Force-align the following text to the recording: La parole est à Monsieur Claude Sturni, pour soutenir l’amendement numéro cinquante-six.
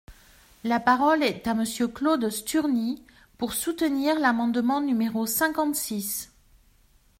La 0.63 0.79
parole 0.79 1.21
est 1.21 1.45
à 1.45 1.53
Monsieur 1.53 1.87
Claude 1.87 2.27
Sturni, 2.31 3.05
pour 3.37 3.53
soutenir 3.53 4.19
l’amendement 4.19 4.81
numéro 4.81 5.27
cinquante-six. 5.27 6.33